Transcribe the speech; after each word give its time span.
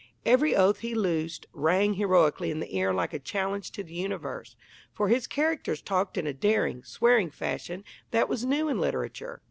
Every 0.25 0.55
oath 0.55 0.79
he 0.79 0.95
loosed 0.95 1.45
rang 1.53 1.93
heroically 1.93 2.49
in 2.49 2.59
the 2.59 2.75
ear 2.75 2.91
like 2.91 3.13
a 3.13 3.19
challenge 3.19 3.69
to 3.73 3.83
the 3.83 3.93
universe; 3.93 4.55
for 4.95 5.09
his 5.09 5.27
characters 5.27 5.79
talked 5.79 6.17
in 6.17 6.25
a 6.25 6.33
daring, 6.33 6.83
swearing 6.83 7.29
fashion 7.29 7.83
that 8.09 8.27
was 8.27 8.43
new 8.43 8.67
in 8.67 8.79
literature. 8.79 9.39